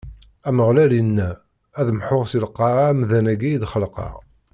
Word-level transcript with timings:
Ameɣlal 0.47 0.91
inna: 1.01 1.29
Ad 1.79 1.87
mḥuɣ 1.97 2.23
si 2.27 2.39
lqaɛa 2.45 2.83
amdan-agi 2.91 3.49
i 3.53 3.61
d-xelqeɣ. 3.61 4.13